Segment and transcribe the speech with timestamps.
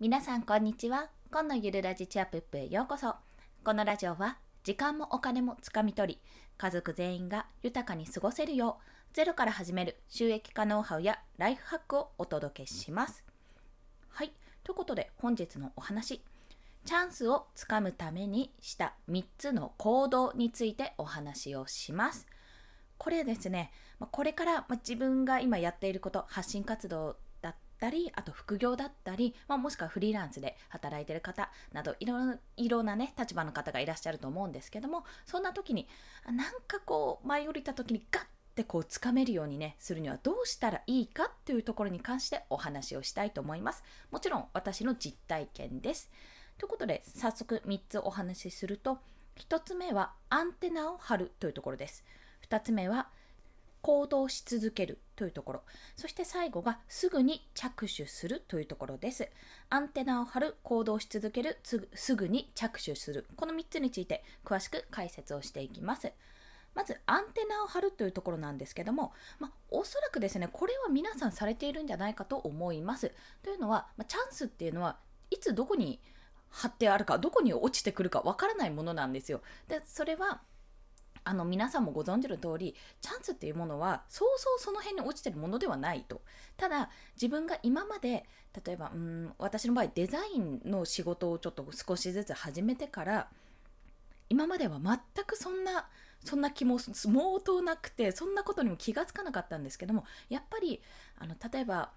[0.00, 1.10] 皆さんこんにちは。
[1.30, 3.16] 今のゆるラジチアップへようこそ。
[3.62, 6.20] このラジオは時間もお金もつかみ取り
[6.56, 8.82] 家族全員が豊かに過ごせるよう
[9.12, 13.22] ゼロから始める収益化ノウハウやライフハックをお届けします。
[14.08, 14.32] はい。
[14.64, 16.22] ということで本日のお話
[16.86, 22.26] チャンスをつかむためにした3つの行動についてお話をします。
[22.96, 23.70] これですね。
[24.10, 27.18] これから自分が今やっていること発信活動
[27.80, 35.88] ったりあと副業だったり、まあ、もしくはフリーランスで働いてる方などいろいろなね立場の方がいらっしゃると思うんですけどもそんな時に
[36.26, 36.36] なん
[36.68, 38.24] かこう舞い降りた時にガッ
[38.54, 43.82] てこうつかめるようにねするにはどうしたらいいかっていうところに関してお話をしたいと思います。
[44.10, 46.10] もちろん私の実体験です。
[46.58, 48.98] ということで早速3つお話しすると
[49.38, 52.04] 1つ目はアンテナを張るというところです。
[52.48, 53.08] 2つ目は
[53.82, 55.62] 行動し続けるというところ。
[55.96, 59.28] そして最後がすぐに着手するというところです。
[59.68, 63.26] アンテナを張る行動し続けるすぐに着手する。
[63.36, 66.12] この3つについて詳しく解説をしていきます。
[66.74, 73.12] まずアンテナを張るというところなんですけども、まあ、おそらくですねこれは皆さんされているんじゃないかと思います。
[73.42, 74.96] というのは、まあ、チャンスっていうのは
[75.30, 76.00] いつどこに
[76.50, 79.40] 貼ってあるかどこに落ちてくるかわからないものなんですよ。
[79.68, 80.42] でそれは
[81.24, 86.22] あの皆さんもご存知の通りチャンスっていうものはそうそうその辺に落ちてるものではないと。
[86.56, 88.26] ただ自分が今まで
[88.64, 93.28] 例えばうん私の場合デザインの仕事をちょっと少しずつ始めてから
[94.28, 95.88] 今までは全くそんな
[96.24, 100.80] そんな気も相当なくてそんなことにも気がつかなかったんですけどもやっぱり
[101.18, 101.90] あの例えば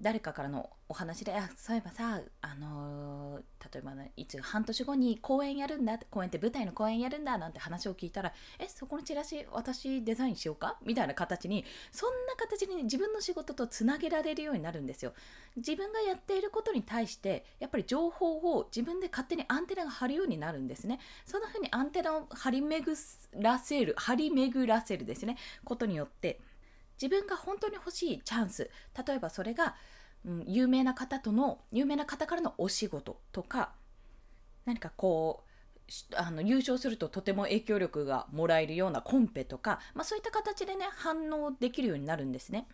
[0.00, 10.76] 誰かからのお話で、あそういえばさ、あのー、例えば、ね、いつ半年後に公演やるんだ、公演って舞台の公演やるんだなんて話を聞いたら、え、そこのチラシ私デザインしようか？
[10.84, 15.12] みたいな形に、そんな形に自分の仕事とつなげられるようになるんですよ。
[15.56, 20.98] 自分がやっていることに対して、やっぱり情報を自分で勝手にアンテナが張るようになるんですね。
[21.26, 22.96] そんな風にアンテナを張り巡
[23.34, 26.40] らせる、張り巡らせるですね、ことによって、
[27.02, 28.70] 自分が本当に欲しいチャンス
[29.06, 29.74] 例えばそれが、
[30.24, 33.72] うん、有名な方との有名な方からのお仕事とか
[34.64, 35.52] 何かこう
[36.16, 42.68] あの優勝するととても影響力がもらえるようなコンペとか、まあ、そういった形でね反応できるようになるんですね。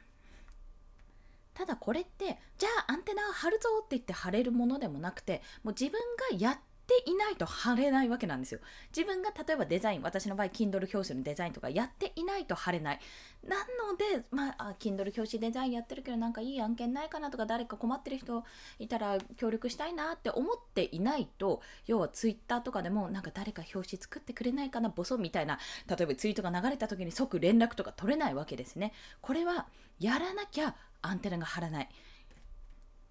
[1.54, 5.98] ただこれってじゃあアンテナを張るぞって言って貼れるものでもなくてもう自分
[6.30, 8.60] がやっていないと貼れないわけなんですよ。
[8.96, 13.00] 自分が例えばデザイン、私の場合、Kindle 表紙のデザインとかやっていないと貼れない。
[13.46, 18.42] なので、まあ、Kindle 表紙デザインやってるけど、なんかいい案件ないかなとか、誰か困ってる人
[18.78, 28.92] いたら協力したいなって思っていないと、要は Twitter とかでも、なんか誰か表紙作ってくれないかな、ボソみたいな、例えばツイートが流れた時に即連絡とか取れないわけですね。
[29.20, 29.66] これは、
[30.00, 31.88] やらなきゃアンテナが張らない。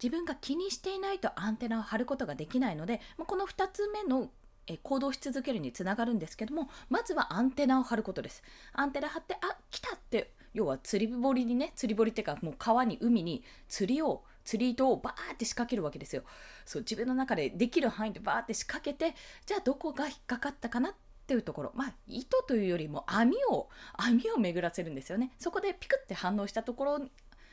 [0.01, 4.29] 自分が気にしていないとアンテナを張ることができないので、まこの2つ目の
[4.83, 8.43] 行動し続けるにつながるんですけどもまずはアンテナを張ることです。
[8.73, 16.23] アンテナ張ってあ来たって要は釣り堀にね釣り堀っていうかもう川に海に釣りを釣り糸をバーって仕掛けるわけですよ。
[16.65, 19.15] そう自分の中でできる範囲でバーって仕掛けて
[19.45, 20.93] じゃあどこが引っかかったかなっ
[21.27, 21.71] ていうところ。
[21.73, 25.31] まあ糸というよりも網を網を巡らせるんですよね。
[25.37, 27.01] そこでピクって反応したところ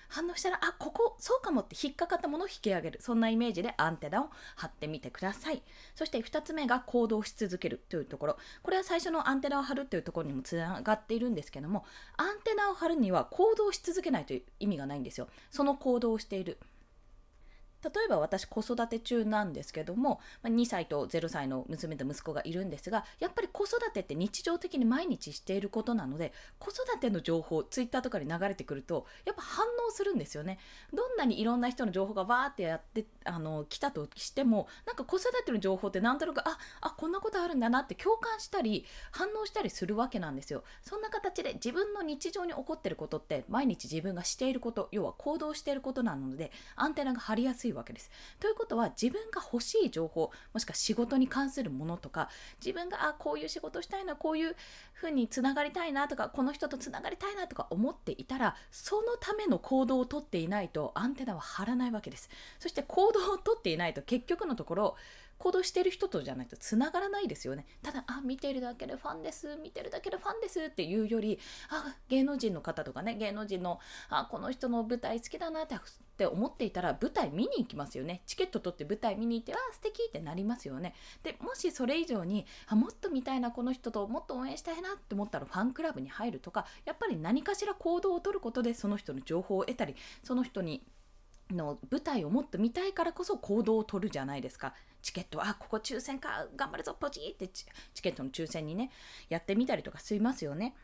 [0.08, 2.98] 反応したらあここそうかもって引っかかったものを引き上げる。
[3.00, 5.62] そんなイメージでアンテナを張ってみてください。
[5.94, 7.80] そして2つ目が行動し続ける。
[7.88, 8.36] というところ。
[8.62, 11.84] これは最初のアンテナを張るというところにもつながっているんですけども
[12.16, 15.28] アンテナを張るには行動し続けないという意味がないんですよ。
[15.50, 16.58] その行動をしている。
[17.84, 30.58] 例えば私子育て中なんですけども2歳と0歳の娘と息子がいるんですがやっぱり子育てって日常的に毎日していることなので子育ての情報ツイッターとかに流れてくるとやっぱ反応するんですよね。
[30.92, 40.64] どんなにいろんな人の情報がわーってやってあの来たとしてもなんか子育ての情報ってなんとなくああこんなことあるんだなって共感したり反応したりするわけなんですよ。
[40.82, 48.10] そんな形で自分の日常に起こってることって毎日自分がしていること要は行動していることなのでアンテナが張りやすいわけです。
[48.40, 52.28] ということは自分が欲しい情報もしくは仕事に関するものとか
[52.64, 54.56] 自分があこういう仕事したいなこういう
[54.92, 62.28] ふうにつながりたいなとかこの人とつながりたいなとか思っていたらそのための行動をとっていないとアンテナは張らないわけです。
[62.58, 64.96] そして行動をとっていないと結局のところ
[65.38, 67.66] 行動してる人とじゃないとつながらないですよね。
[67.82, 71.38] ただ、あ、見てるだけでファンです、見てるだけでファンですっていうより、
[71.70, 75.66] あ、芸能人の方とかね、芸能人の、あ、この人の舞台好きだなっ
[76.16, 78.22] て思っていたら、舞台見に行きますよね。
[78.26, 80.94] チケット取って舞台見に行って、あ、素敵ってなりますよね。
[81.22, 90.86] で、もしそれ以上に、あ、もっと見たいな、この人ともっと応援したいなって思ったら、ファンクラブに入るとか、やっぱり何かしら行動をとることで、その人の情報を得たり、その人に
[91.50, 97.66] の舞台をもっと見たいからこそ行動を取るじゃないですかチケットあここ抽選か頑張るぞポチってチ
[98.00, 98.90] ケットの抽選にね
[99.28, 100.74] やってみたりとかしますよね。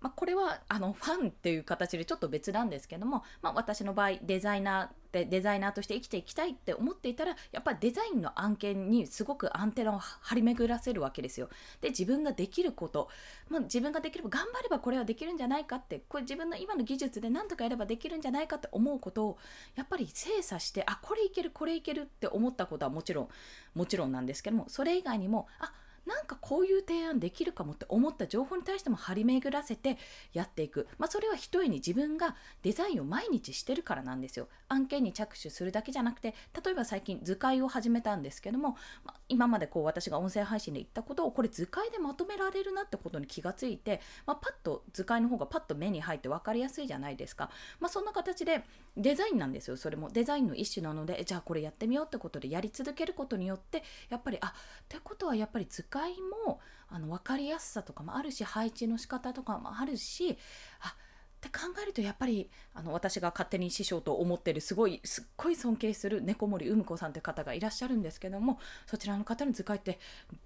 [0.00, 11.48] まあ、これはあのファンっていう形でちょっと別なんですけども、まあ、私の場合デザイナーでデザイナーとして生きていきたいって思っていたらやっぱりデザインの案件にすごくアンテナを張り巡らせるわけですよ。
[11.80, 13.08] で自分ができること、
[13.48, 19.38] まあ、自分ができれば頑張ればこれはできるんじゃないかってこれ自分の今の技術で何とかやればできるんじゃないかって思うことを
[19.76, 23.28] やっぱり精査してあこれいけるこれいけるって思ったことはもちろん
[23.74, 25.68] もちろんなんですけどもそれ以外にもあっ
[26.08, 29.98] なんかこういう提案できるかもって思った情報に対しても張り巡らせて
[30.32, 34.48] やっていく、まあ、それは一重に自分がデザインを毎日してるからなんですよ。
[34.68, 36.34] 案件に着手するだけじゃなくて
[36.64, 47.50] 例えば最近図解を始めたんですけども、まあ、今までこう私が音声配信で言ったことをこれ図解でまとめられるなってことに気がついて、まあ、パッと図解の方がパッと目に入って分かりやすいじゃないですか、
[47.80, 48.64] まあ、そんな形で
[48.96, 49.76] デザインなんですよ。
[49.76, 50.08] それも。
[50.10, 54.52] デザインの一種なのでじゃあこれやってみようってことでやり続けることによってやっぱりあっ
[54.88, 55.97] てことはやっぱり図解
[56.46, 60.38] もあの分かりやすさとかもあるし配置の仕方とかもあるし
[60.80, 60.94] あ
[61.38, 70.00] って考えるとやっぱりあの私が勝手に師匠と思ってるすごいすっごい尊敬する猫森うむ子さんという方がいらっしゃるんですけどもそちらの方の図解って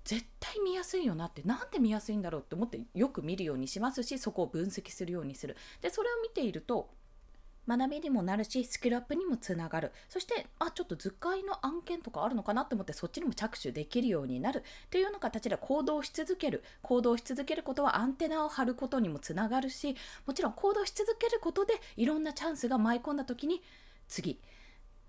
[0.04, 5.56] 絶対見やすいよなってなんで見やすいんだろうって思ってよく見るようにしますしそこを分析するようにする。
[5.81, 6.90] でそれを見ていると
[7.69, 9.93] 学びにもなるしスキルアップにもつながる。
[10.09, 14.64] そしてあちょっと図解の案件とかあるのかなと思ってそっちにも着手できるようになる。
[14.91, 16.64] というような形で行動し続ける。
[16.82, 23.62] 行動し続けることはアンテナを張ることにもつながるしもちろん行動し続けることでいろんなチャンスが舞い込んだ時に
[24.09, 24.41] 次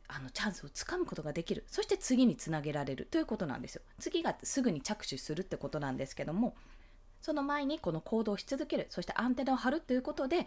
[0.07, 1.63] あのチャンスをつかむことができる。
[1.67, 3.05] そして次につなげられる。
[3.05, 3.81] ということなんですよ。
[3.99, 6.55] 次がすぐに着手するってことなんですけども
[7.23, 8.85] その前にこの行動し続ける。
[8.89, 10.45] そしてアンテナを張るということで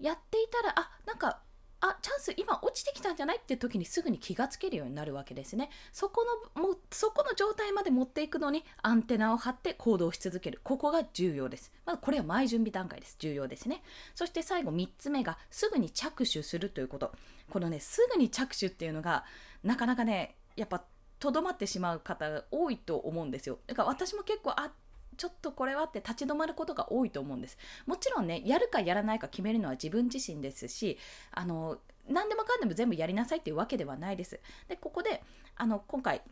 [0.00, 1.40] やっていたらあなんか
[1.80, 5.68] あチャンス今落ちてきたんじゃないって時にすぐに気がつけるようになるわけですね。
[5.92, 6.24] そこ
[6.56, 10.60] のもそこの状態まで持っていくのにアンテナを張って行動し続ける。
[10.62, 11.72] ここが重要です。
[11.84, 13.16] まずこれは前準備段階です。
[13.18, 13.82] 重要ですね。
[14.14, 17.12] そして最後3つ目がすぐに着手するということ。
[17.50, 19.24] このねすぐに着手っていうのが
[19.64, 20.84] なかなかねやっぱ
[21.18, 23.58] とどまってしまう方多いと思うんですよ。
[23.66, 24.70] だから私も結構あ
[25.16, 27.58] ちょっとこれはって立ち止まることが多いと思うんです。
[27.86, 30.98] もちろんねやるかやらないか決めるのは自分自身ですし
[31.32, 31.78] あの
[32.08, 34.40] 何でもかんでも全部やりなさいっていうわけではないです。
[34.68, 35.22] でここで
[35.56, 36.22] あの今回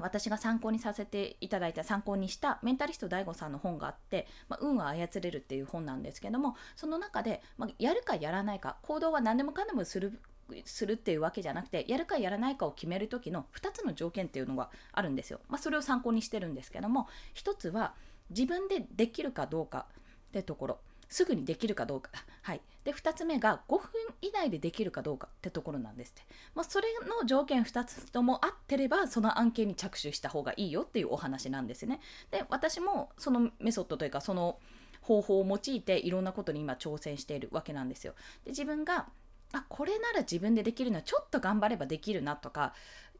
[0.00, 10.18] 私が参考にさせていただいた参考にしたメンタリスト DAIGO さんの本があって「まあ、運は操れる」っていう本なんですけどもその中で、まあ、やるかやらないか行動は何でもかんでもする
[10.64, 15.40] するっていうわけじゃなくてやるかやらないかを決める時の2つの条件っていうのがあるんですよ。
[15.48, 17.94] まあ、それを参考にしてるんですけども1つは
[18.30, 19.86] 自分でできるかどうか
[20.28, 20.78] ってところ
[21.12, 22.10] すぐにできるかどうか。
[22.40, 22.60] はい。
[22.84, 23.86] で、2つ目が5分
[24.22, 26.22] 以内でできるかどうかってところなんですって。
[26.54, 26.88] まあ、それ
[27.20, 32.00] の条件2つとも合ってれば、その案件に着手した方がいいよっていうお話なんですね。
[32.30, 34.58] で、私もそのメソッドというか、その
[35.02, 38.14] 方法を用いていろんなことに今挑戦しているわけなんですよ。
[38.44, 39.10] で、自分が
[39.52, 42.74] あこれなら自分でできるのはちょっと頑張ればできるなとか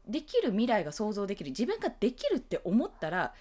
[0.07, 3.33] できる未来が想像できる自分ができるって思ったら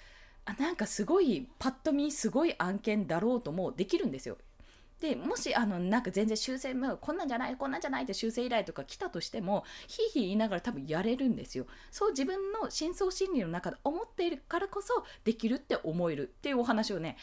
[0.45, 4.39] あなんかすごいパッと見すごい案件だろうともできるんですよ。
[5.01, 11.67] でもしあのなんか全然修正もこんなんじゃないこんなんじゃないって修正依頼とか来たとしてもひいひい言いながら多分やれるんですよ。
[11.91, 17.17] そう自分の深層心理の中で思っているからこそできるって思えるっていうお話をね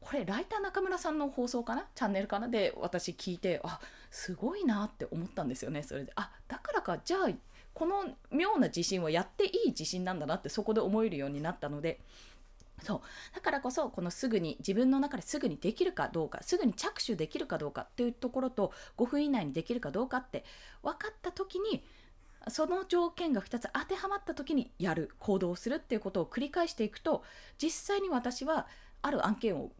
[0.00, 1.86] これライター中村さんの放送かな？
[1.94, 2.48] チャンネルかな？
[2.48, 5.82] で私聞いてあすごいなって思ったんですよね。
[5.82, 7.30] それであだからかじゃあ
[7.74, 12.00] この妙な自信はやっていい自信なんだなってそこで思えるようになったので。
[12.80, 13.00] そう。
[13.34, 20.44] だからこそこのすぐに自分の中ですぐにできるかどうかすぐに着手できるかどうかっていうところと5分以内にできるかどうかって
[20.84, 21.82] 分かった時に
[22.46, 27.24] その条件が2つ当てはまった時にやる行動するっていうことを繰り返していくと
[27.60, 28.68] 実際に私は
[29.02, 29.72] ある案件を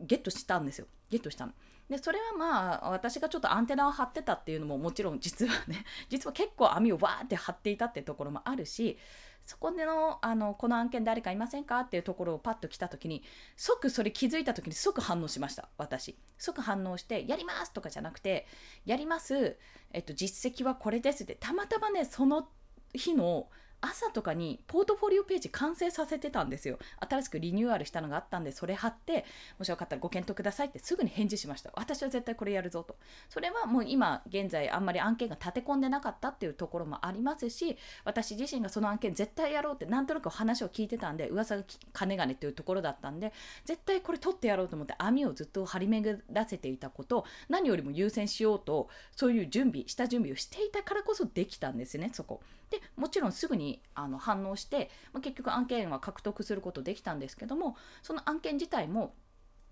[0.00, 1.52] ゲットしたんですよゲットしたの。
[1.88, 8.98] でそれはまあ私がちょっとアンテナを張ってたっていうのももちろん実はね 実は結構網をわーって張っていたっていうところもあるし
[9.42, 13.22] そこでのあのこの案件誰かいませんかっていうところをパッと来た時に
[13.56, 18.46] 即それ気づいた時に即反応しました私即反応してやりますとかじゃなくて
[18.84, 19.56] やります、
[19.92, 22.50] えっと、実績はこれですってたまたまねその
[22.92, 23.48] 日の
[23.80, 26.78] 朝とかにポートフォリオページ完成させてたんですよ。
[27.08, 29.24] 新しくリニューアルしたのがあったんでそれ貼って
[29.58, 31.70] もしよかったらご検討くださいってすぐに返事しました。
[31.74, 32.96] 私は絶対これやるぞと。
[33.28, 43.32] それはもう今現在あんまり案件が立て込んでなかったっていうところもありますし私自身がその案件絶対やろうってなんとなく話を聞いてたんで噂が金がねっていうところだったんで
[43.64, 52.40] 絶対これ取ってやろうと思って網をずっと張り巡らせていたこと何よりも優先しようとそういう準備下準備をしていたからこそできたんですねそこ。
[52.70, 59.14] でもちろんすぐにあの反応して、まあ、結局案件は獲得することできたんですけどもその案件自体も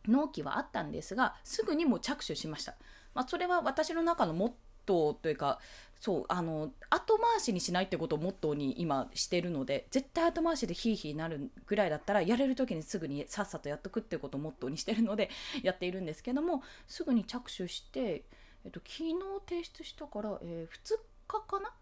[0.07, 2.75] 納期はあったんですがすぐにも着手しました、
[3.15, 4.53] まあ、それは私の中のモッ
[4.87, 5.59] トーというか
[6.01, 15.31] そうあの後回しにしないってことをモットーに今してるので絶対後回しでヒーヒーなるぐらいだったらやれる時にすぐにさっさとやっとくってことをモットーにしてるので
[15.63, 18.25] やっているんですけどもすぐに着手して、
[18.65, 19.15] えっと、昨日
[19.49, 21.73] 提出したから、えー、2日かな？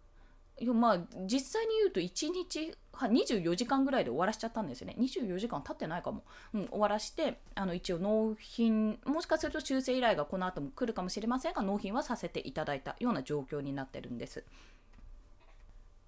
[0.61, 4.96] いやまあ実際に言うと1日24時間ぐらいで終わらしちゃったんですよね。
[4.99, 14.44] 24時間経ってないかも、うん、終わらしてあの一応納品もしかすると修正依頼がこの後も来るかもしれませんが納品はさせていただいたような状況になってるんです。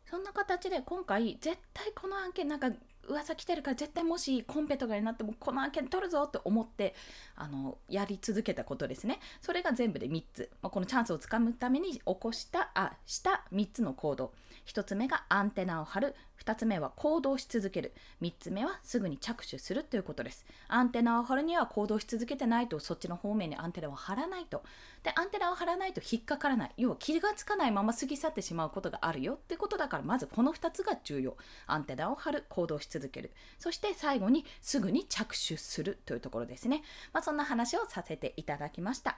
[0.08, 2.70] そんな形で今回絶対この案件なんか
[3.08, 6.94] 噂来てるから絶対もしコンペとかになってもこの案件取るぞって思って
[7.34, 9.20] あのやり続けたことですね。
[9.40, 14.32] それが全部で3つ、まあ、このチャンスをつかむために起こしたあした3つの行動。
[14.66, 16.14] 1つ目がアンテナを張る。
[16.42, 17.92] 2つ目は行動し続ける。
[18.22, 20.46] 3つ目はすぐに着手するということです。
[20.68, 22.78] アンテナを張るには行動し続けてないと。
[22.78, 24.62] そっちの方面にアンテナを張らないと。
[25.02, 26.72] でアンテナを張らないと引っかからない。
[26.76, 31.36] 要は気がつかないまま過ぎ去ってしまうことがあるよってことだからまずこの2つが重要。
[31.66, 32.44] アンテナを張る。
[32.48, 33.32] 行動し続ける。
[33.58, 39.16] そして最後にすぐに着手するというところですね、まあ、そんな話をさせていただきました。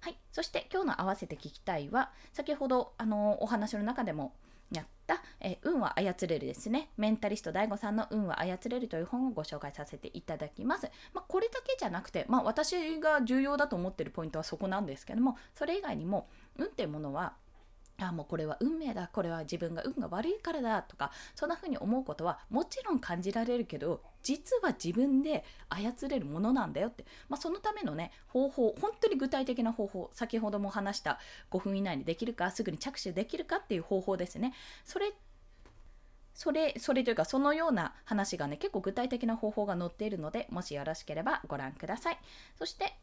[0.00, 4.32] はい、そして今日の合わせて聞きたいは先ほどあのお話の中でも
[4.72, 6.90] やった、えー、運は操れるですね。
[6.96, 10.90] メンタリスト DAIGO さんの運は操れるという本をご紹介させていただきます。
[11.12, 17.34] まあ、これだけじゃなくて、まあ、私が重要だと思ってるポイントはそこなんですけども、それ以外にも、運っていうものは
[18.08, 19.08] あもうこれは運命だ。
[19.12, 31.18] これは自分が運が悪いからだとかそんな風に思うことはもちろん感じられるけど実は自分で操れるものなんだよって、まあ、そのためのね方法本当に具体的な方法先ほども話した
[31.50, 34.52] 5分以内にできるかすぐに着手できるかっていう方法ですね。
[34.84, 35.12] それ
[36.34, 42.18] それそれというかそのような話がね結構具体的な方法が載っているのでもしよろしければご覧ください。
[42.56, 42.94] そして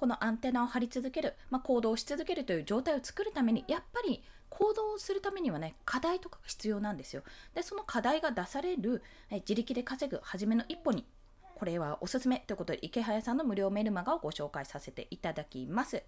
[0.00, 7.22] このアンテナを張り続ける、まあ、行動し続けるという状態を作るためにやっぱり行動をするためにはね課題とかが必要なんですよ。
[7.54, 11.04] でその課題が出されるえ自力で稼ぐ初めの一歩に
[11.54, 16.02] これはおすすめということで池早さんの無料メルマガをご紹介させていただきます。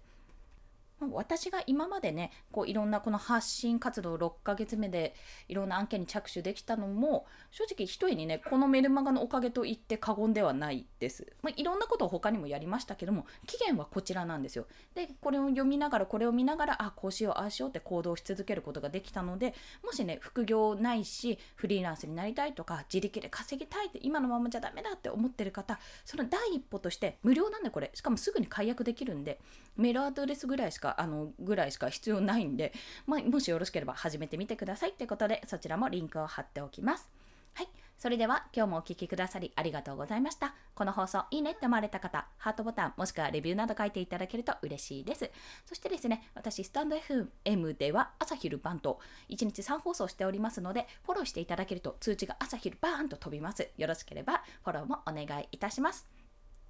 [1.11, 5.15] 私が今までねこういろんなこの発信活動6ヶ月目で
[5.47, 14.65] いろんな案件に着手できたのも正直一重にねこのメルマガのおかげと言って過言ではないです、まあ、いろんなことを他にもやりましたけども期限はこちらなんですよ。
[14.95, 27.91] でこれを読みながらこれを見ながらあこうしようああしようって行動し続けることができたのでもしね副業ないしフリーランスになりたいとか自力で稼ぎたいって今のままじゃダメだって思ってる方その第一歩として無料なんでこれ。
[27.93, 29.39] しかもすぐに解約できるんで
[29.77, 32.73] メールアドレスぐらいしかあのぐらいしか必要ないんで、
[33.05, 37.09] まあ、もしよろしければ始めてみてくださいってことでそちらもリンクを貼っておきます。
[37.53, 37.67] はい。
[37.97, 40.55] それでは今日もお聴きくださりありがとうございました。
[40.75, 45.31] この放送いいねって思われた方、ハートボタンもしくはレビューなど書いていただけると嬉しいです。
[45.65, 53.69] そしてですね、私、スタンド FM では朝昼晩と1日3放送しておりますので、フォローしていただけると通知が朝昼バーンと飛びます。
[53.77, 56.22] よろしければフォローもお願いいたします。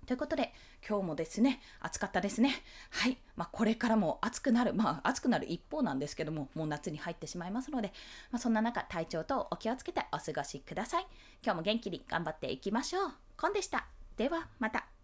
[0.06, 0.54] ということで、
[0.88, 2.56] 今日もですね、暑かったですね。
[2.90, 3.18] はい。
[3.36, 7.94] まあ、これからも暑くなる、まあ、暑くなる一方なんですけども、もう夏に入ってしまいますので、
[8.32, 11.08] まあ、そんな中、体調とお気をつけてお過ごしください。
[11.44, 13.12] 今日も元気に頑張っていきましょう。
[13.38, 13.88] コンでした。
[14.18, 15.03] では、また。